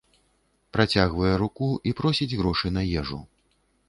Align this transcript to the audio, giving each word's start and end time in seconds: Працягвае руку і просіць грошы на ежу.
Працягвае 0.77 1.29
руку 1.41 1.67
і 1.89 1.93
просіць 1.99 2.37
грошы 2.39 2.67
на 2.79 2.85
ежу. 3.03 3.19